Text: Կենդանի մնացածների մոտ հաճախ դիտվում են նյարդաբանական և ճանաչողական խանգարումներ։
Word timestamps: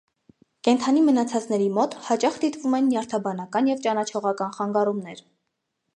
Կենդանի 0.67 1.03
մնացածների 1.09 1.67
մոտ 1.75 1.93
հաճախ 2.07 2.39
դիտվում 2.45 2.77
են 2.79 2.89
նյարդաբանական 2.93 3.69
և 3.73 3.87
ճանաչողական 3.87 4.57
խանգարումներ։ 4.57 5.27